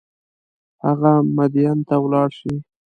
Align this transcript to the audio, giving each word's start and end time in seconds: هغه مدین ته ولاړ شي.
هغه 0.85 1.11
مدین 1.35 1.77
ته 1.87 1.95
ولاړ 2.03 2.29
شي. 2.39 2.53